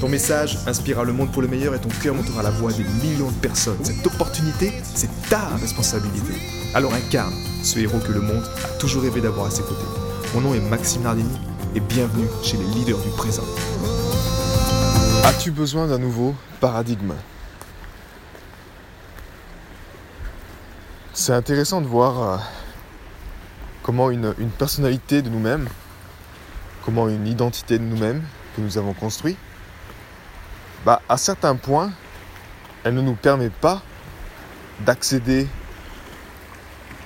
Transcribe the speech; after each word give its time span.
Ton 0.00 0.10
message 0.10 0.58
inspirera 0.66 1.04
le 1.04 1.14
monde 1.14 1.32
pour 1.32 1.40
le 1.40 1.48
meilleur 1.48 1.74
et 1.74 1.80
ton 1.80 1.88
cœur 1.88 2.14
montera 2.14 2.42
la 2.42 2.50
voix 2.50 2.70
des 2.70 2.84
millions 2.84 3.30
de 3.30 3.36
personnes. 3.36 3.82
Cette 3.82 4.06
opportunité, 4.06 4.70
c'est 4.82 5.08
ta 5.30 5.48
responsabilité. 5.56 6.34
Alors 6.74 6.92
incarne 6.92 7.32
ce 7.62 7.78
héros 7.78 7.98
que 8.00 8.12
le 8.12 8.20
monde 8.20 8.44
a 8.62 8.68
toujours 8.78 9.02
rêvé 9.04 9.22
d'avoir 9.22 9.46
à 9.46 9.50
ses 9.50 9.62
côtés. 9.62 9.86
Mon 10.34 10.42
nom 10.42 10.54
est 10.54 10.60
Maxime 10.60 11.02
Nardini 11.02 11.38
et 11.74 11.80
bienvenue 11.80 12.26
chez 12.42 12.58
les 12.58 12.64
leaders 12.64 12.98
du 12.98 13.08
présent. 13.16 13.44
As-tu 15.24 15.50
besoin 15.50 15.86
d'un 15.86 15.98
nouveau 15.98 16.34
paradigme? 16.60 17.14
C'est 21.14 21.32
intéressant 21.32 21.80
de 21.80 21.86
voir 21.86 22.22
euh, 22.22 22.36
comment 23.82 24.10
une, 24.10 24.34
une 24.38 24.50
personnalité 24.50 25.22
de 25.22 25.30
nous-mêmes, 25.30 25.70
comment 26.84 27.08
une 27.08 27.26
identité 27.26 27.78
de 27.78 27.84
nous-mêmes 27.84 28.22
que 28.54 28.60
nous 28.60 28.76
avons 28.76 28.92
construit, 28.92 29.38
bah, 30.86 31.02
à 31.08 31.16
certains 31.16 31.56
points, 31.56 31.90
elle 32.84 32.94
ne 32.94 33.00
nous 33.00 33.16
permet 33.16 33.50
pas 33.50 33.82
d'accéder 34.80 35.48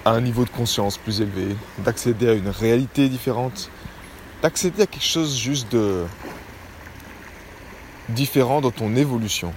à 0.05 0.11
un 0.11 0.21
niveau 0.21 0.45
de 0.45 0.51
conscience 0.51 0.99
plus 0.99 1.23
élevé, 1.23 1.57
d'accéder 1.79 2.29
à 2.29 2.35
une 2.35 2.51
réalité 2.51 3.09
différente, 3.09 3.71
d'accéder 4.43 4.83
à 4.83 4.87
quelque 4.87 5.03
chose 5.03 5.35
juste 5.35 5.73
de 5.73 6.05
différent 8.11 8.61
dans 8.61 8.71
ton 8.71 8.95
évolution. 8.97 9.55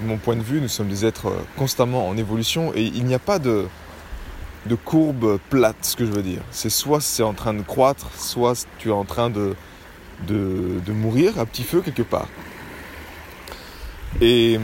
De 0.00 0.06
mon 0.06 0.16
point 0.16 0.36
de 0.36 0.42
vue, 0.42 0.60
nous 0.60 0.68
sommes 0.68 0.88
des 0.88 1.04
êtres 1.04 1.32
constamment 1.56 2.06
en 2.06 2.16
évolution 2.16 2.72
et 2.76 2.84
il 2.84 3.06
n'y 3.06 3.14
a 3.14 3.18
pas 3.18 3.40
de, 3.40 3.66
de 4.66 4.74
courbe 4.76 5.40
plate, 5.50 5.78
ce 5.82 5.96
que 5.96 6.06
je 6.06 6.12
veux 6.12 6.22
dire. 6.22 6.42
C'est 6.52 6.70
soit 6.70 7.00
c'est 7.00 7.24
en 7.24 7.34
train 7.34 7.54
de 7.54 7.62
croître, 7.62 8.12
soit 8.16 8.68
tu 8.78 8.90
es 8.90 8.92
en 8.92 9.04
train 9.04 9.30
de, 9.30 9.56
de, 10.28 10.80
de 10.86 10.92
mourir 10.92 11.40
à 11.40 11.44
petit 11.44 11.64
feu 11.64 11.80
quelque 11.80 12.02
part. 12.02 12.28
Et 14.20 14.58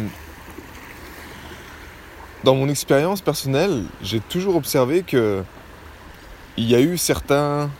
dans 2.45 2.55
mon 2.55 2.69
expérience 2.69 3.20
personnelle, 3.20 3.84
j'ai 4.03 4.20
toujours 4.20 4.56
observé 4.56 5.03
que 5.03 5.42
il 6.56 6.69
y 6.69 6.75
a 6.75 6.81
eu 6.81 6.98
certains 6.98 7.70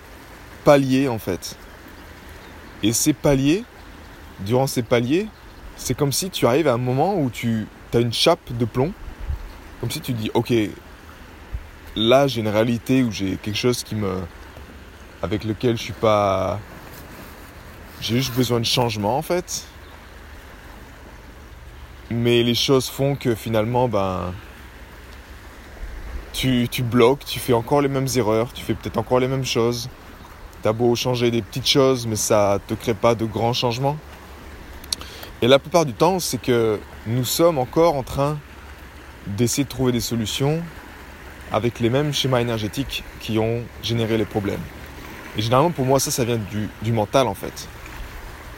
paliers 0.65 1.09
en 1.09 1.19
fait. 1.19 1.57
Et 2.83 2.93
ces 2.93 3.13
paliers, 3.13 3.65
durant 4.41 4.67
ces 4.67 4.83
paliers, 4.83 5.29
c'est 5.77 5.95
comme 5.95 6.13
si 6.13 6.31
tu 6.31 6.47
arrives 6.47 6.69
à 6.69 6.73
un 6.73 6.79
moment 6.79 7.19
où 7.19 7.31
tu 7.31 7.67
as 7.93 7.99
une 7.99 8.13
chape 8.13 8.53
de 8.53 8.65
plomb. 8.65 8.93
Comme 9.81 9.91
si 9.91 10.01
tu 10.01 10.13
dis, 10.13 10.31
ok, 10.35 10.53
là 11.97 12.27
j'ai 12.27 12.41
une 12.41 12.49
réalité 12.49 13.03
où 13.03 13.13
j'ai 13.13 13.37
quelque 13.37 13.57
chose 13.57 13.83
qui 13.83 13.95
me. 13.95 14.23
avec 15.23 15.45
lequel 15.45 15.77
je 15.77 15.83
suis 15.83 15.93
pas. 15.93 16.59
J'ai 18.01 18.17
juste 18.17 18.35
besoin 18.35 18.61
de 18.61 18.67
changement 18.67 19.17
en 19.17 19.23
fait. 19.23 19.67
Mais 22.15 22.45
les 22.45 22.55
choses 22.55 22.89
font 22.89 23.17
que 23.17 23.35
finalement, 23.35 23.89
ben. 23.89 24.33
Tu, 26.33 26.69
tu 26.71 26.83
bloques, 26.83 27.25
tu 27.25 27.39
fais 27.39 27.53
encore 27.53 27.81
les 27.81 27.89
mêmes 27.89 28.09
erreurs, 28.17 28.53
tu 28.53 28.65
fais 28.65 28.75
peut-être 28.75 28.99
encore 28.99 29.21
les 29.21 29.29
mêmes 29.29 29.45
choses. 29.45 29.89
T'as 30.63 30.73
beau 30.73 30.95
changer 30.95 31.31
des 31.31 31.43
petites 31.43 31.67
choses, 31.67 32.07
mais 32.07 32.17
ça 32.17 32.59
te 32.67 32.75
crée 32.75 32.95
pas 32.95 33.15
de 33.15 33.25
grands 33.25 33.53
changements. 33.53 33.97
Et 35.43 35.49
la 35.49 35.59
plupart 35.59 35.85
du 35.85 35.93
temps, 35.93 36.21
c'est 36.21 36.41
que 36.41 36.79
nous 37.07 37.25
sommes 37.25 37.59
encore 37.59 37.97
en 37.97 38.03
train 38.03 38.39
d'essayer 39.27 39.65
de 39.65 39.69
trouver 39.69 39.93
des 39.93 40.01
solutions 40.01 40.63
avec 41.53 41.81
les 41.81 41.91
mêmes 41.91 42.13
schémas 42.13 42.41
énergétiques 42.41 43.05
qui 43.21 43.39
ont 43.39 43.63
généré 43.83 44.19
les 44.19 44.25
problèmes. 44.25 44.63
Et 45.37 45.43
généralement, 45.43 45.71
pour 45.71 45.85
moi, 45.85 46.01
ça, 46.01 46.11
ça 46.11 46.25
vient 46.25 46.39
du, 46.39 46.69
du 46.83 46.93
mental 46.93 47.27
en 47.27 47.35
fait. 47.35 47.69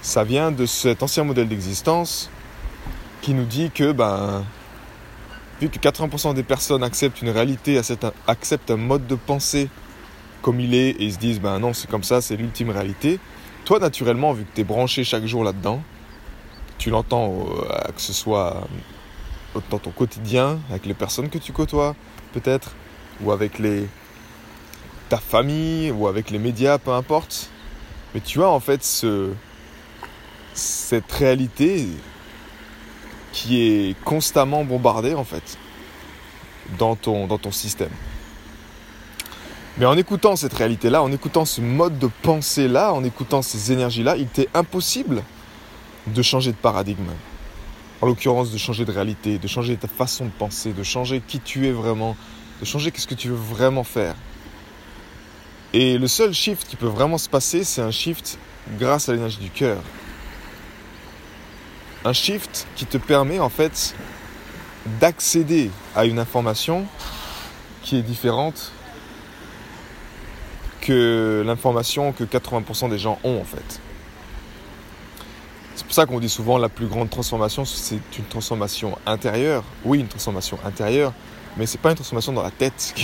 Ça 0.03 0.25
vient 0.25 0.51
de 0.53 0.67
cet 0.67 1.03
ancien 1.03 1.25
modèle 1.25 1.49
d'existence 1.49 2.31
qui 3.27 3.35
nous 3.35 3.45
dit 3.45 3.73
que, 3.73 3.91
ben, 3.91 4.45
vu 5.61 5.69
que 5.69 5.81
80% 5.81 6.35
des 6.35 6.45
personnes 6.45 6.85
acceptent 6.85 7.23
une 7.23 7.31
réalité, 7.31 7.77
acceptent 8.29 8.71
un 8.71 8.77
mode 8.77 9.09
de 9.09 9.17
pensée 9.17 9.69
comme 10.43 10.61
il 10.61 10.77
est, 10.77 10.91
et 10.91 11.03
ils 11.07 11.15
se 11.15 11.19
disent, 11.19 11.41
ben 11.41 11.59
non, 11.59 11.73
c'est 11.73 11.91
comme 11.91 12.05
ça, 12.05 12.21
c'est 12.21 12.37
l'ultime 12.37 12.71
réalité, 12.71 13.19
toi, 13.65 13.81
naturellement, 13.81 14.33
vu 14.33 14.45
que 14.45 14.55
tu 14.55 14.61
es 14.61 14.65
branché 14.65 15.03
chaque 15.03 15.27
jour 15.27 15.43
là-dedans, 15.43 15.83
tu 16.79 16.91
l'entends, 16.91 17.49
euh, 17.51 17.91
que 17.97 18.01
ce 18.01 18.13
soit 18.13 18.69
dans 19.71 19.81
ton 19.81 19.91
quotidien, 19.91 20.61
avec 20.71 20.87
les 20.87 20.95
personnes 20.95 21.29
que 21.29 21.39
tu 21.39 21.53
côtoies, 21.53 21.97
peut-être, 22.33 22.77
ou 23.23 23.33
avec 23.33 23.59
les, 23.59 23.89
ta 25.09 25.17
famille, 25.17 25.91
ou 25.91 26.07
avec 26.07 26.31
les 26.31 26.39
médias, 26.39 26.79
peu 26.79 26.93
importe. 26.93 27.51
Mais 28.15 28.21
tu 28.21 28.41
as 28.45 28.49
en 28.49 28.61
fait 28.61 28.85
ce, 28.85 29.33
cette 30.55 31.11
réalité 31.11 31.89
qui 33.37 33.61
est 33.61 34.03
constamment 34.03 34.65
bombardé 34.65 35.13
en 35.13 35.25
fait 35.25 35.59
dans 36.79 36.97
ton, 36.97 37.53
système. 37.53 37.91
Mais 39.77 39.85
en 39.85 39.97
écoutant 39.99 40.37
cette 40.37 40.55
réalité-là, 40.55 41.03
en 41.03 41.13
écoutant 41.13 41.45
ce 41.45 41.61
mode 41.61 41.99
de 41.99 42.09
pensée-là, 42.23 42.95
en 42.95 43.05
écoutant 43.05 43.43
ces 43.43 43.73
énergies-là, 43.73 44.17
il 44.17 44.27
t'est 44.27 44.49
impossible 44.55 45.23
de 46.07 46.23
changer 46.23 46.53
de 46.53 46.57
paradigme. 46.57 47.11
En 48.01 48.07
l'occurrence, 48.07 48.51
de 48.53 48.57
changer 48.57 48.87
de 48.87 48.93
réalité, 48.93 49.37
de 49.37 49.47
changer 49.47 49.77
ta 49.77 49.87
façon 49.87 50.25
de 50.25 50.31
penser, 50.31 50.73
de 50.73 50.83
changer 50.83 51.21
qui 51.21 51.39
tu 51.39 51.67
es 51.67 51.73
vraiment, 51.73 52.17
de 52.61 52.65
changer 52.65 52.91
qu'est-ce 52.91 53.07
que 53.07 53.15
tu 53.15 53.29
veux 53.29 53.35
vraiment 53.35 53.85
faire. 53.85 54.15
Et 55.75 55.99
le 55.99 56.09
seul 56.09 56.33
shift 56.33 56.67
qui 56.67 56.77
peut 56.77 56.87
vraiment 56.87 57.19
se 57.19 57.29
passer, 57.29 57.65
c'est 57.65 57.83
un 57.83 57.91
shift 57.91 58.39
grâce 58.79 59.11
à 59.11 59.13
l'énergie 59.13 59.39
du 59.39 59.51
cœur 59.51 59.77
un 62.07 62.13
shift 62.13 62.69
qui 62.77 62.87
te 62.87 62.99
permet 62.99 63.41
en 63.41 63.49
fait 63.49 63.95
d'accéder 65.01 65.71
à 65.97 66.07
une 66.07 66.21
information 66.21 66.87
qui 67.83 67.97
est 67.97 68.03
différente 68.03 68.71
que 70.81 71.43
l'information 71.45 72.13
que 72.13 72.23
80% 72.23 72.91
des 72.91 72.99
gens 72.99 73.19
ont 73.25 73.41
en 73.41 73.45
fait. 73.45 73.81
C'est 75.75 75.85
pour 75.85 75.95
ça 75.95 76.07
qu'on 76.07 76.21
dit 76.21 76.29
souvent 76.29 76.59
la 76.59 76.69
plus 76.69 76.87
grande 76.87 77.11
transformation, 77.11 77.65
c'est 77.65 77.99
une 78.17 78.25
transformation 78.27 78.97
intérieure. 79.05 79.65
Oui, 79.85 79.99
une 79.99 80.07
transformation 80.07 80.59
intérieure, 80.65 81.13
mais 81.57 81.67
c'est 81.67 81.81
pas 81.81 81.91
une 81.91 81.97
transformation 81.97 82.33
dans 82.33 82.45
la 82.45 82.53
tête 82.53 82.95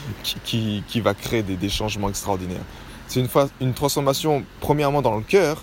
qui, 0.44 0.82
qui, 0.86 1.00
va 1.00 1.14
créer 1.14 1.44
des, 1.44 1.56
des, 1.56 1.68
changements 1.68 2.08
extraordinaires. 2.08 2.64
C'est 3.06 3.20
une, 3.20 3.28
une 3.60 3.72
transformation 3.72 4.44
premièrement 4.60 5.00
dans 5.00 5.16
le 5.16 5.22
cœur, 5.22 5.62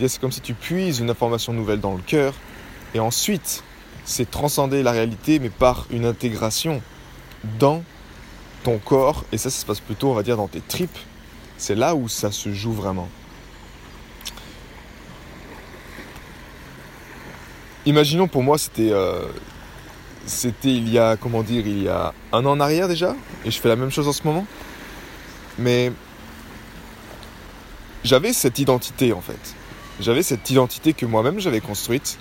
c'est 0.00 0.20
comme 0.20 0.32
si 0.32 0.40
tu 0.40 0.54
puises 0.54 0.98
une 1.00 1.10
information 1.10 1.52
nouvelle 1.52 1.80
dans 1.80 1.94
le 1.94 2.02
cœur, 2.02 2.34
et 2.94 3.00
ensuite, 3.00 3.62
c'est 4.04 4.30
transcender 4.30 4.82
la 4.82 4.92
réalité, 4.92 5.38
mais 5.38 5.50
par 5.50 5.86
une 5.90 6.04
intégration 6.04 6.82
dans 7.58 7.82
ton 8.62 8.78
corps, 8.78 9.24
et 9.32 9.38
ça, 9.38 9.50
ça 9.50 9.60
se 9.60 9.66
passe 9.66 9.80
plutôt, 9.80 10.10
on 10.10 10.14
va 10.14 10.22
dire, 10.22 10.36
dans 10.36 10.48
tes 10.48 10.60
tripes. 10.60 10.98
C'est 11.58 11.74
là 11.74 11.94
où 11.94 12.08
ça 12.08 12.30
se 12.30 12.52
joue 12.52 12.72
vraiment. 12.72 13.08
Imaginons 17.86 18.26
pour 18.26 18.42
moi, 18.42 18.58
c'était, 18.58 18.90
euh, 18.90 19.26
c'était 20.26 20.74
il 20.74 20.88
y 20.88 20.98
a, 20.98 21.16
comment 21.16 21.42
dire, 21.42 21.66
il 21.66 21.84
y 21.84 21.88
a 21.88 22.12
un 22.32 22.44
an 22.44 22.52
en 22.52 22.60
arrière 22.60 22.88
déjà, 22.88 23.14
et 23.44 23.50
je 23.50 23.60
fais 23.60 23.68
la 23.68 23.76
même 23.76 23.90
chose 23.90 24.08
en 24.08 24.12
ce 24.12 24.24
moment. 24.24 24.46
Mais 25.58 25.92
j'avais 28.04 28.32
cette 28.32 28.58
identité 28.58 29.12
en 29.12 29.20
fait. 29.20 29.54
J'avais 30.00 30.22
cette 30.22 30.48
identité 30.50 30.92
que 30.92 31.06
moi-même 31.06 31.40
j'avais 31.40 31.60
construite. 31.60 32.18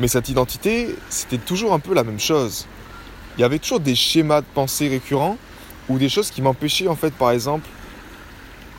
Mais 0.00 0.08
cette 0.08 0.28
identité, 0.28 0.94
c'était 1.10 1.38
toujours 1.38 1.72
un 1.72 1.80
peu 1.80 1.92
la 1.92 2.04
même 2.04 2.20
chose. 2.20 2.66
Il 3.36 3.40
y 3.40 3.44
avait 3.44 3.58
toujours 3.58 3.80
des 3.80 3.94
schémas 3.94 4.40
de 4.40 4.46
pensée 4.54 4.88
récurrents 4.88 5.36
ou 5.88 5.98
des 5.98 6.08
choses 6.08 6.30
qui 6.30 6.40
m'empêchaient 6.40 6.88
en 6.88 6.96
fait, 6.96 7.12
par 7.12 7.30
exemple, 7.30 7.66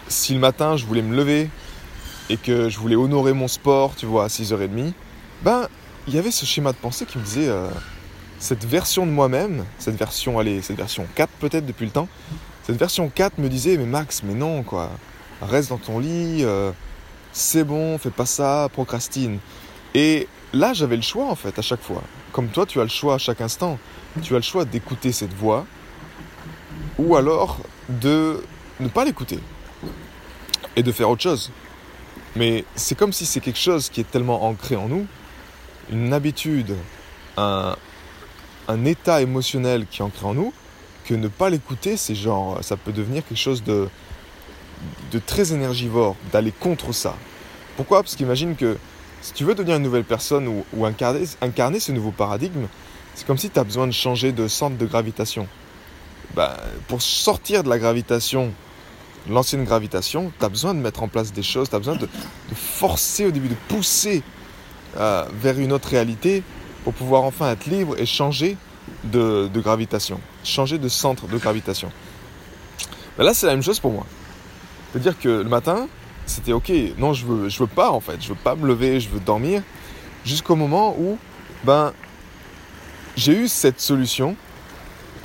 si 0.08 0.34
le 0.34 0.40
matin 0.40 0.78
je 0.78 0.86
voulais 0.86 1.02
me 1.02 1.16
lever 1.16 1.50
et 2.30 2.38
que 2.38 2.70
je 2.70 2.80
voulais 2.80 2.96
honorer 2.96 3.34
mon 3.34 3.48
sport, 3.48 3.96
tu 3.96 4.06
vois, 4.06 4.26
à 4.26 4.28
6h30, 4.28 4.94
ben, 5.44 5.68
il 6.08 6.16
y 6.16 6.20
avait 6.20 6.32
ce 6.32 6.46
schéma 6.46 6.72
de 6.72 6.78
pensée 6.78 7.06
qui 7.06 7.18
me 7.18 7.24
disait, 7.24 7.48
euh, 7.48 7.70
cette 8.40 8.66
version 8.66 9.06
de 9.06 9.12
moi-même, 9.12 9.66
cette 9.78 9.96
version, 9.96 10.40
allez, 10.40 10.62
cette 10.62 10.78
version 10.78 11.06
4 11.16 11.30
peut-être 11.40 11.66
depuis 11.66 11.86
le 11.86 11.92
temps, 11.92 12.08
cette 12.64 12.78
version 12.78 13.10
4 13.10 13.40
me 13.40 13.50
disait, 13.50 13.78
mais 13.78 13.86
Max, 13.86 14.24
mais 14.24 14.36
non, 14.36 14.64
quoi, 14.64 14.90
reste 15.42 15.70
dans 15.70 15.78
ton 15.78 16.00
lit, 16.00 16.44
euh, 16.44 16.72
c'est 17.32 17.64
bon, 17.64 17.98
fais 17.98 18.10
pas 18.10 18.26
ça, 18.26 18.70
procrastine. 18.72 19.40
Et 19.94 20.28
là, 20.54 20.74
j'avais 20.74 20.96
le 20.96 21.02
choix 21.02 21.26
en 21.26 21.36
fait 21.36 21.58
à 21.58 21.62
chaque 21.62 21.82
fois. 21.82 22.04
Comme 22.32 22.50
toi, 22.50 22.66
tu 22.66 22.80
as 22.80 22.84
le 22.84 22.90
choix 22.90 23.16
à 23.16 23.18
chaque 23.18 23.42
instant. 23.42 23.78
Tu 24.22 24.34
as 24.34 24.38
le 24.38 24.44
choix 24.44 24.66
d'écouter 24.66 25.12
cette 25.12 25.34
voix 25.34 25.66
ou 26.98 27.16
alors 27.16 27.60
de 27.88 28.44
ne 28.80 28.88
pas 28.88 29.06
l'écouter 29.06 29.40
et 30.76 30.84
de 30.84 30.92
faire 30.92 31.10
autre 31.10 31.22
chose. 31.22 31.52
Mais 32.36 32.66
c'est 32.76 32.96
comme 32.96 33.14
si 33.14 33.26
c'est 33.26 33.40
quelque 33.40 33.60
chose 33.60 33.90
qui 33.90 34.02
est 34.02 34.10
tellement 34.10 34.46
ancré 34.46 34.76
en 34.76 34.88
nous, 34.88 35.08
une 35.92 36.14
habitude, 36.14 36.76
un, 37.38 37.76
état 38.86 39.22
émotionnel 39.22 39.88
qui 39.90 40.02
est 40.02 40.06
ancré 40.06 40.26
en 40.26 40.34
nous, 40.34 40.54
que 41.06 41.16
ne 41.16 41.28
pas 41.28 41.50
l'écouter, 41.50 41.98
c'est 41.98 42.14
genre, 42.14 42.60
ça 42.64 42.78
peut 42.78 42.92
devenir 42.92 43.26
quelque 43.26 43.38
chose 43.38 43.64
de, 43.64 43.90
de 45.12 45.20
très 45.20 45.54
énergivore, 45.54 46.16
d'aller 46.32 46.52
contre 46.52 46.94
ça. 46.94 47.16
Pourquoi? 47.78 48.04
Parce 48.04 48.16
qu'imagine 48.16 48.56
que 48.56 48.78
si 49.22 49.34
tu 49.34 49.44
veux 49.44 49.56
devenir 49.56 49.78
une 49.78 49.84
nouvelle 49.84 50.04
personne 50.04 50.64
ou, 50.74 50.86
incarner, 50.86 51.26
incarner, 51.42 51.80
ce 51.80 51.92
nouveau 51.92 52.12
paradigme, 52.12 52.68
c'est 53.16 53.26
comme 53.26 53.38
si 53.38 53.50
tu 53.50 53.60
as 53.60 53.64
besoin 53.64 53.88
de 53.88 53.92
changer 53.92 54.32
de 54.32 54.48
centre 54.48 54.78
de 54.78 54.86
gravitation. 54.86 55.48
Ben, 56.36 56.54
pour 56.88 57.02
sortir 57.02 57.64
de 57.64 57.70
la 57.70 57.80
gravitation, 57.80 58.54
l'ancienne 59.30 59.66
gravitation, 59.66 60.32
tu 60.38 60.46
as 60.46 60.50
besoin 60.50 60.74
de 60.74 60.80
mettre 60.80 61.04
en 61.04 61.08
place 61.08 61.34
des 61.34 61.44
choses, 61.44 61.70
tu 61.70 61.76
as 61.76 61.80
besoin 61.80 61.96
de, 61.96 62.08
forcer 62.54 63.26
au 63.26 63.32
début, 63.32 63.50
de 63.50 63.58
pousser 63.68 64.24
euh, 64.98 65.26
vers 65.34 65.60
une 65.60 65.74
autre 65.74 65.90
réalité 65.90 66.44
pour 66.84 66.94
pouvoir 66.94 67.24
enfin 67.24 67.52
être 67.52 67.66
libre 67.66 67.96
et 68.00 68.06
changer 68.06 68.58
de, 69.04 69.50
gravitation, 69.56 70.20
changer 70.44 70.78
de 70.78 70.88
centre 70.88 71.28
de 71.28 71.38
gravitation. 71.38 71.92
Ben 73.18 73.24
là, 73.24 73.34
c'est 73.34 73.48
la 73.48 73.54
même 73.54 73.64
chose 73.64 73.80
pour 73.80 73.92
moi. 73.92 74.06
C'est-à-dire 74.92 75.20
que 75.20 75.30
le 75.30 75.50
matin, 75.50 75.88
c'était 76.26 76.54
ok, 76.54 76.72
non, 76.98 77.14
je 77.14 77.26
veux, 77.26 77.50
je 77.50 77.60
veux 77.60 77.68
pas 77.68 77.92
en 77.92 78.00
fait, 78.00 78.22
je 78.22 78.30
veux 78.30 78.36
pas 78.36 78.56
me 78.56 78.68
lever, 78.68 79.00
je 79.00 79.10
veux 79.10 79.20
dormir, 79.20 79.62
jusqu'au 80.26 80.56
moment 80.56 80.96
où, 80.98 81.18
ben, 81.64 81.94
j'ai 83.16 83.34
eu 83.34 83.48
cette 83.48 83.80
solution 83.80 84.36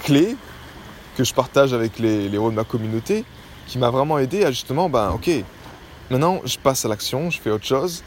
clé 0.03 0.37
que 1.17 1.25
je 1.25 1.33
partage 1.33 1.73
avec 1.73 1.99
les, 1.99 2.33
héros 2.33 2.51
de 2.51 2.57
ma 2.57 2.65
communauté, 2.65 3.25
qui 3.67 3.79
m'a 3.79 3.91
vraiment 3.91 4.19
aidé 4.19 4.45
à 4.45 4.51
justement, 4.51 4.89
ben, 4.89 5.11
ok, 5.11 5.31
maintenant 6.11 6.41
je 6.45 6.59
passe 6.59 6.85
à 6.85 6.89
l'action, 6.89 7.31
je 7.31 7.41
fais 7.41 7.51
autre 7.51 7.67
chose, 7.67 8.03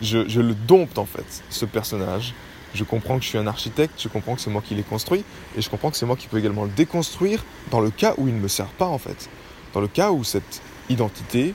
je, 0.00 0.26
je 0.28 0.40
le 0.40 0.54
dompte 0.54 0.98
en 0.98 1.06
fait, 1.06 1.42
ce 1.50 1.64
personnage. 1.64 2.34
Je 2.74 2.84
comprends 2.84 3.18
que 3.18 3.24
je 3.24 3.28
suis 3.28 3.36
un 3.36 3.46
architecte, 3.46 4.00
je 4.00 4.08
comprends 4.08 4.34
que 4.34 4.40
c'est 4.40 4.48
moi 4.48 4.62
qui 4.66 4.74
l'ai 4.74 4.82
construit, 4.82 5.24
et 5.56 5.60
je 5.60 5.68
comprends 5.68 5.90
que 5.90 5.96
c'est 5.98 6.06
moi 6.06 6.16
qui 6.16 6.26
peux 6.26 6.38
également 6.38 6.64
le 6.64 6.70
déconstruire 6.70 7.44
dans 7.70 7.80
le 7.80 7.90
cas 7.90 8.14
où 8.16 8.28
il 8.28 8.34
ne 8.34 8.40
me 8.40 8.48
sert 8.48 8.68
pas 8.68 8.86
en 8.86 8.96
fait. 8.96 9.28
Dans 9.74 9.80
le 9.82 9.88
cas 9.88 10.10
où 10.10 10.24
cette 10.24 10.62
identité, 10.92 11.54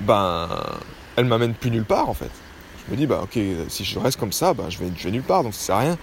ben, 0.00 0.48
elle 1.16 1.24
m'amène 1.24 1.54
plus 1.54 1.70
nulle 1.70 1.84
part 1.84 2.08
en 2.08 2.14
fait. 2.14 2.30
Je 2.86 2.92
me 2.92 2.96
dis, 2.96 3.06
bah 3.06 3.20
ok, 3.22 3.38
si 3.68 3.84
je 3.84 3.98
reste 3.98 4.18
comme 4.18 4.32
ça, 4.32 4.54
ben, 4.54 4.70
je, 4.70 4.78
vais, 4.78 4.86
vais 4.88 5.10
nulle 5.10 5.22
part, 5.22 5.42
donc 5.42 5.54
ça 5.54 5.60
sert 5.60 5.74
à 5.76 5.80
rien. 5.80 5.98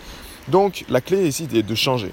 Donc 0.47 0.85
la 0.89 1.01
clé 1.01 1.27
ici 1.27 1.47
est 1.53 1.63
de 1.63 1.75
changer. 1.75 2.11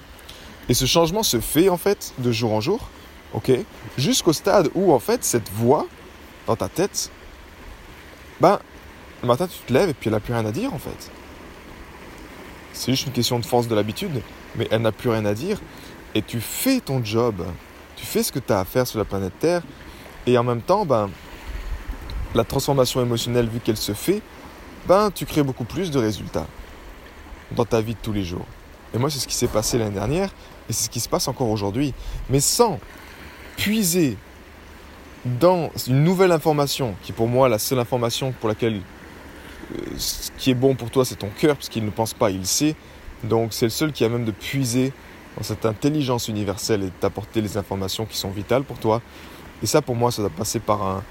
Et 0.68 0.74
ce 0.74 0.86
changement 0.86 1.22
se 1.22 1.40
fait 1.40 1.68
en 1.68 1.76
fait 1.76 2.14
de 2.18 2.30
jour 2.30 2.52
en 2.52 2.60
jour, 2.60 2.88
ok, 3.32 3.50
jusqu'au 3.98 4.32
stade 4.32 4.70
où 4.74 4.92
en 4.92 5.00
fait 5.00 5.24
cette 5.24 5.50
voix 5.50 5.86
dans 6.46 6.56
ta 6.56 6.68
tête, 6.68 7.10
ben, 8.40 8.58
le 9.22 9.28
matin 9.28 9.48
tu 9.48 9.58
te 9.66 9.72
lèves 9.72 9.88
et 9.88 9.94
puis 9.94 10.08
elle 10.08 10.14
n'a 10.14 10.20
plus 10.20 10.32
rien 10.32 10.46
à 10.46 10.52
dire 10.52 10.72
en 10.72 10.78
fait. 10.78 11.10
C'est 12.72 12.92
juste 12.92 13.06
une 13.06 13.12
question 13.12 13.38
de 13.38 13.44
force 13.44 13.66
de 13.66 13.74
l'habitude, 13.74 14.22
mais 14.56 14.68
elle 14.70 14.82
n'a 14.82 14.92
plus 14.92 15.10
rien 15.10 15.24
à 15.24 15.34
dire. 15.34 15.60
Et 16.14 16.22
tu 16.22 16.40
fais 16.40 16.80
ton 16.80 17.04
job, 17.04 17.44
tu 17.96 18.06
fais 18.06 18.22
ce 18.22 18.32
que 18.32 18.38
tu 18.38 18.52
as 18.52 18.60
à 18.60 18.64
faire 18.64 18.86
sur 18.86 18.98
la 18.98 19.04
planète 19.04 19.38
Terre, 19.38 19.62
et 20.26 20.36
en 20.38 20.44
même 20.44 20.62
temps, 20.62 20.84
ben, 20.84 21.10
la 22.34 22.44
transformation 22.44 23.00
émotionnelle, 23.00 23.48
vu 23.48 23.60
qu'elle 23.60 23.76
se 23.76 23.92
fait, 23.92 24.22
ben, 24.86 25.10
tu 25.10 25.26
crées 25.26 25.42
beaucoup 25.42 25.64
plus 25.64 25.90
de 25.90 25.98
résultats 25.98 26.46
dans 27.52 27.64
ta 27.64 27.80
vie 27.80 27.94
de 27.94 28.00
tous 28.00 28.12
les 28.12 28.24
jours. 28.24 28.46
Et 28.94 28.98
moi, 28.98 29.10
c'est 29.10 29.18
ce 29.18 29.28
qui 29.28 29.34
s'est 29.34 29.48
passé 29.48 29.78
l'année 29.78 29.94
dernière, 29.94 30.30
et 30.68 30.72
c'est 30.72 30.84
ce 30.84 30.90
qui 30.90 31.00
se 31.00 31.08
passe 31.08 31.28
encore 31.28 31.48
aujourd'hui. 31.48 31.94
Mais 32.28 32.40
sans 32.40 32.78
puiser 33.56 34.16
dans 35.24 35.70
une 35.86 36.02
nouvelle 36.02 36.32
information, 36.32 36.94
qui 37.02 37.12
pour 37.12 37.28
moi, 37.28 37.48
la 37.48 37.58
seule 37.58 37.78
information 37.78 38.32
pour 38.32 38.48
laquelle 38.48 38.80
euh, 39.76 39.82
ce 39.96 40.30
qui 40.38 40.50
est 40.50 40.54
bon 40.54 40.74
pour 40.74 40.90
toi, 40.90 41.04
c'est 41.04 41.16
ton 41.16 41.28
cœur, 41.28 41.56
parce 41.56 41.68
qu'il 41.68 41.84
ne 41.84 41.90
pense 41.90 42.14
pas, 42.14 42.30
il 42.30 42.46
sait. 42.46 42.74
Donc 43.24 43.52
c'est 43.52 43.66
le 43.66 43.70
seul 43.70 43.92
qui 43.92 44.04
a 44.04 44.08
même 44.08 44.24
de 44.24 44.30
puiser 44.30 44.92
dans 45.36 45.42
cette 45.42 45.66
intelligence 45.66 46.28
universelle 46.28 46.82
et 46.82 46.90
t'apporter 47.00 47.40
les 47.40 47.56
informations 47.56 48.06
qui 48.06 48.16
sont 48.16 48.30
vitales 48.30 48.64
pour 48.64 48.78
toi. 48.78 49.02
Et 49.62 49.66
ça, 49.66 49.82
pour 49.82 49.94
moi, 49.94 50.10
ça 50.10 50.22
doit 50.22 50.30
passer 50.30 50.58
par 50.58 50.82
un, 50.82 51.02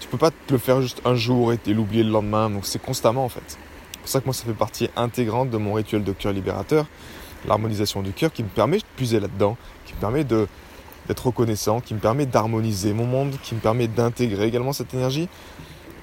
tu 0.00 0.08
peux 0.08 0.18
pas 0.18 0.30
te 0.30 0.52
le 0.52 0.58
faire 0.58 0.80
juste 0.80 1.00
un 1.04 1.14
jour 1.14 1.52
et 1.52 1.58
l'oublier 1.66 2.02
le 2.02 2.10
lendemain. 2.10 2.50
Donc 2.50 2.64
c'est 2.64 2.80
constamment 2.80 3.24
en 3.24 3.28
fait. 3.28 3.42
C'est 3.46 4.00
pour 4.00 4.08
ça 4.08 4.20
que 4.20 4.24
moi 4.24 4.34
ça 4.34 4.44
fait 4.44 4.52
partie 4.52 4.88
intégrante 4.96 5.50
de 5.50 5.58
mon 5.58 5.74
rituel 5.74 6.04
de 6.04 6.12
cœur 6.12 6.32
libérateur, 6.32 6.86
l'harmonisation 7.46 8.02
du 8.02 8.12
cœur 8.12 8.32
qui 8.32 8.42
me 8.42 8.48
permet 8.48 8.78
de 8.78 8.84
puiser 8.96 9.20
là-dedans, 9.20 9.56
qui 9.84 9.94
me 9.94 10.00
permet 10.00 10.24
d'être 10.24 11.26
reconnaissant, 11.26 11.80
qui 11.80 11.94
me 11.94 11.98
permet 11.98 12.26
d'harmoniser 12.26 12.92
mon 12.92 13.06
monde, 13.06 13.34
qui 13.42 13.54
me 13.54 13.60
permet 13.60 13.88
d'intégrer 13.88 14.46
également 14.46 14.72
cette 14.72 14.94
énergie. 14.94 15.28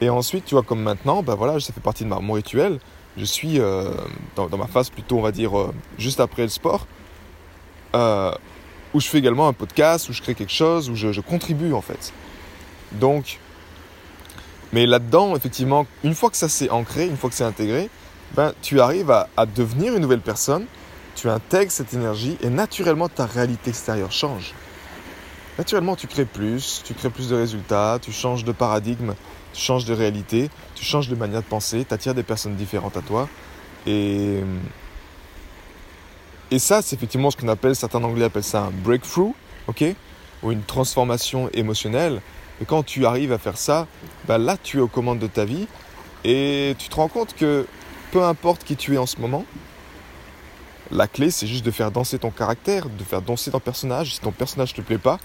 Et 0.02 0.10
ensuite, 0.10 0.46
tu 0.46 0.56
vois, 0.56 0.64
comme 0.64 0.82
maintenant, 0.82 1.24
ben 1.24 1.36
voilà, 1.36 1.60
ça 1.60 1.72
fait 1.72 1.82
partie 1.82 2.04
de 2.04 2.10
mon 2.10 2.34
rituel. 2.34 2.80
Je 3.18 3.24
suis 3.24 3.60
euh, 3.60 3.92
dans, 4.36 4.50
ma 4.58 4.68
phase 4.68 4.90
plutôt, 4.90 5.18
on 5.18 5.22
va 5.22 5.32
dire, 5.32 5.58
euh, 5.58 5.74
juste 5.98 6.20
après 6.20 6.42
le 6.42 6.50
sport, 6.50 6.86
euh, 7.96 8.32
où 8.96 9.02
je 9.02 9.10
fais 9.10 9.18
également 9.18 9.50
un 9.50 9.54
podcast, 9.54 10.08
où 10.08 10.14
je 10.14 10.22
crée 10.22 10.36
quelque 10.36 10.54
chose, 10.54 10.90
où 10.90 10.96
je, 10.96 11.20
contribue 11.20 11.74
en 11.74 11.82
fait. 11.82 12.14
Donc, 12.94 13.40
mais 14.72 14.86
là-dedans, 14.86 15.36
effectivement, 15.36 15.86
une 16.06 16.16
fois 16.16 16.30
que 16.30 16.38
ça 16.38 16.48
s'est 16.48 16.70
ancré, 16.70 17.06
une 17.06 17.18
fois 17.18 17.30
que 17.30 17.36
c'est 17.36 17.44
intégré, 17.44 17.90
ben, 18.36 18.54
tu 18.62 18.80
arrives 18.80 19.12
à, 19.12 19.28
devenir 19.54 19.96
une 19.96 20.02
nouvelle 20.02 20.22
personne, 20.22 20.66
tu 21.14 21.30
intègres 21.30 21.74
cette 21.74 21.94
énergie 21.94 22.38
et 22.42 22.50
naturellement 22.50 23.10
ta 23.10 23.26
réalité 23.26 23.72
extérieure 23.72 24.14
change. 24.14 24.54
Naturellement, 25.58 25.98
tu 25.98 26.08
crées 26.08 26.26
plus, 26.26 26.82
tu 26.86 26.94
crées 26.94 27.10
plus 27.10 27.28
de 27.30 27.36
résultats, 27.36 28.00
tu 28.02 28.14
changes 28.14 28.46
de 28.46 28.54
paradigme, 28.54 29.14
tu 29.52 29.62
changes 29.62 29.84
de 29.84 29.94
réalité, 29.94 30.50
tu 30.74 30.86
changes 30.86 31.10
de 31.10 31.16
manière 31.16 31.42
de 31.42 31.48
penser, 31.48 31.84
tu 31.86 31.94
attires 31.94 32.16
des 32.16 32.24
personnes 32.24 32.56
différentes 32.56 32.96
à 32.96 33.02
toi. 33.02 33.28
Et, 33.88 34.40
et 36.52 36.60
ça, 36.60 36.82
c'est 36.82 36.96
effectivement 36.96 37.32
ce 37.32 37.38
qu'on 37.38 37.48
appelle, 37.48 37.76
certains 37.76 38.04
anglais 38.04 38.26
appellent 38.26 38.44
ça 38.44 38.64
un 38.64 38.72
breakthrough, 38.72 39.34
ok 39.68 39.84
Ou 40.44 40.52
une 40.52 40.64
transformation 40.64 41.50
émotionnelle. 41.54 42.22
Et 42.62 42.66
quand 42.66 42.84
tu 42.84 43.06
arrives 43.06 43.32
à 43.32 43.38
faire 43.38 43.58
ça, 43.58 43.88
bah 44.28 44.38
là 44.38 44.56
tu 44.62 44.78
es 44.78 44.82
aux 44.82 44.88
commandes 44.88 45.20
de 45.20 45.28
ta 45.28 45.44
vie 45.44 45.68
et 46.24 46.76
tu 46.80 46.88
te 46.88 46.96
rends 46.96 47.10
compte 47.10 47.36
que 47.36 47.68
peu 48.12 48.24
importe 48.24 48.64
qui 48.64 48.76
tu 48.76 48.94
es 48.94 48.98
en 48.98 49.06
ce 49.06 49.20
moment, 49.20 49.46
la 50.92 51.08
clé 51.08 51.32
c'est 51.32 51.48
juste 51.48 51.66
de 51.66 51.72
faire 51.72 51.92
danser 51.92 52.20
ton 52.20 52.32
caractère, 52.32 52.88
de 52.90 53.04
faire 53.04 53.22
danser 53.22 53.52
ton 53.52 53.60
personnage. 53.60 54.16
Si 54.16 54.22
ton 54.22 54.32
personnage 54.32 54.72
ne 54.72 54.82
te 54.82 54.88
plaît 54.88 54.98
pas, 54.98 55.20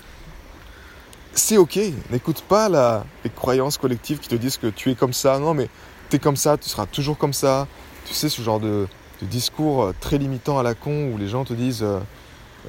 c'est 1.33 1.57
ok. 1.57 1.79
N'écoute 2.11 2.43
pas 2.49 2.69
la, 2.69 3.05
les 3.25 3.31
croyances 3.31 3.79
collectives 3.79 4.19
qui 4.19 4.29
te 4.29 4.35
disent 4.35 4.57
que 4.57 4.67
tu 4.67 4.91
es 4.91 4.95
comme 4.95 5.13
ça. 5.13 5.39
Non, 5.39 5.55
mais 5.55 5.69
tu 6.09 6.17
es 6.17 6.19
comme 6.19 6.37
ça, 6.37 6.57
tu 6.57 6.69
seras 6.69 6.87
toujours 6.87 7.19
comme 7.19 7.35
ça. 7.35 7.69
Tu 8.07 8.15
sais, 8.15 8.29
ce 8.29 8.43
genre 8.43 8.59
de, 8.59 8.89
discours 9.25 9.85
euh, 9.85 9.95
très 9.99 10.19
limitant 10.19 10.59
à 10.59 10.63
la 10.63 10.75
con 10.75 11.11
où 11.13 11.19
les 11.19 11.29
gens 11.29 11.45
te 11.45 11.53
disent 11.53 11.83
euh, 11.83 11.99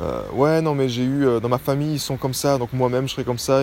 euh, 0.02 0.22
Ouais, 0.34 0.62
non, 0.62 0.76
mais 0.76 0.90
j'ai 0.90 1.04
eu 1.04 1.26
dans 1.42 1.50
ma 1.50 1.58
famille, 1.58 1.94
ils 1.94 2.00
sont 2.00 2.18
comme 2.18 2.34
ça, 2.34 2.58
donc 2.58 2.74
moi-même 2.74 3.08
je 3.08 3.14
serai 3.14 3.24
comme 3.24 3.38
ça. 3.38 3.62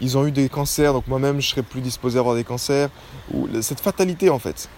Ils 0.00 0.18
ont 0.18 0.26
eu 0.26 0.30
des 0.30 0.48
cancers, 0.48 0.92
donc 0.92 1.06
moi-même 1.08 1.40
je 1.40 1.48
serais 1.48 1.62
plus 1.62 1.80
disposé 1.80 2.18
à 2.18 2.20
avoir 2.20 2.34
des 2.34 2.44
cancers. 2.44 2.90
Ou 3.32 3.48
cette 3.62 3.80
fatalité 3.80 4.30
en 4.30 4.38
fait, 4.38 4.68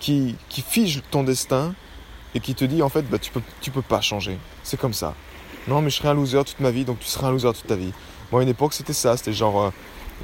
qui, 0.00 0.36
qui 0.48 0.60
fige 0.60 1.02
ton 1.10 1.22
destin 1.22 1.74
et 2.34 2.40
qui 2.40 2.54
te 2.54 2.64
dit 2.64 2.82
en 2.82 2.88
fait 2.88 3.02
bah, 3.02 3.18
tu 3.18 3.30
peux, 3.30 3.42
tu 3.60 3.70
peux 3.70 3.82
pas 3.82 4.00
changer. 4.00 4.38
C'est 4.62 4.78
comme 4.78 4.94
ça. 4.94 5.14
Non 5.68 5.80
mais 5.80 5.90
je 5.90 5.96
serai 5.96 6.08
un 6.08 6.14
loser 6.14 6.44
toute 6.44 6.60
ma 6.60 6.70
vie, 6.70 6.84
donc 6.84 7.00
tu 7.00 7.06
seras 7.06 7.28
un 7.28 7.32
loser 7.32 7.52
toute 7.52 7.66
ta 7.66 7.76
vie. 7.76 7.92
Moi 8.30 8.40
à 8.40 8.44
une 8.44 8.50
époque 8.50 8.74
c'était 8.74 8.92
ça, 8.92 9.16
c'était 9.16 9.32
genre 9.32 9.72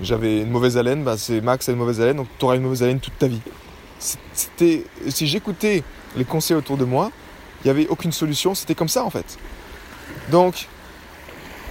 j'avais 0.01 0.41
une 0.41 0.51
mauvaise 0.51 0.77
haleine, 0.77 1.05
bah, 1.05 1.17
c'est 1.19 1.41
Max 1.41 1.69
a 1.69 1.73
une 1.73 1.79
mauvaise 1.79 2.01
haleine, 2.01 2.17
donc 2.17 2.29
tu 2.39 2.45
auras 2.45 2.57
une 2.57 2.63
mauvaise 2.63 2.83
haleine 2.83 3.01
toute 3.01 3.19
ta 3.19 3.27
vie. 3.27 3.41
C'était, 4.33 4.85
si 5.09 5.27
j'écoutais 5.27 5.85
les 6.17 6.25
conseils 6.25 6.57
autour 6.57 6.77
de 6.77 6.85
moi, 6.85 7.11
il 7.61 7.67
n'y 7.67 7.71
avait 7.71 7.89
aucune 7.89 8.13
solution, 8.13 8.55
c'était 8.55 8.75
comme 8.75 8.89
ça 8.89 9.05
en 9.05 9.11
fait. 9.11 9.39
Donc 10.31 10.69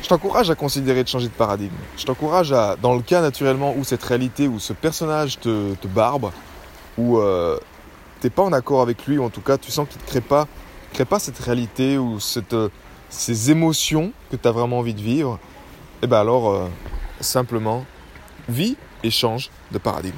je 0.02 0.08
t'encourage 0.08 0.50
à 0.50 0.56
considérer 0.56 1.04
de 1.04 1.08
changer 1.10 1.28
de 1.28 1.34
paradigme. 1.34 1.76
Je 1.98 2.06
t'encourage 2.06 2.52
à, 2.52 2.76
dans 2.76 2.96
le 2.96 3.02
cas 3.02 3.22
naturellement 3.22 3.76
où 3.78 3.84
cette 3.84 4.04
réalité, 4.04 4.48
où 4.48 4.60
ce 4.60 4.74
personnage 4.74 5.40
te, 5.40 5.88
barbe, 5.88 6.32
où 6.98 7.20
euh, 7.20 7.58
tu 8.20 8.28
n'es 8.28 8.32
pas 8.32 8.44
en 8.44 8.54
accord 8.54 8.82
avec 8.82 9.06
lui, 9.06 9.18
ou 9.18 9.24
en 9.24 9.30
tout 9.30 9.42
cas 9.42 9.58
tu 9.58 9.72
sens 9.72 9.88
qu'il 9.88 10.02
ne 10.02 10.08
crée 10.08 10.22
pas, 10.22 10.48
crée 10.94 11.06
pas 11.06 11.20
cette 11.20 11.40
réalité 11.40 11.98
ou 11.98 12.20
cette, 12.20 12.54
euh, 12.54 12.70
ces 13.10 13.52
émotions 13.52 14.12
que 14.32 14.38
tu 14.38 14.48
as 14.48 14.52
vraiment 14.52 14.80
envie 14.80 14.96
de 14.96 15.02
vivre, 15.02 15.40
et 16.02 16.06
eh 16.06 16.08
bien 16.08 16.20
alors 16.20 16.50
euh, 16.50 16.68
simplement 17.20 17.86
vis 18.50 18.76
et 19.04 19.12
change 19.12 19.52
de 19.72 19.78
paradigme. 19.78 20.18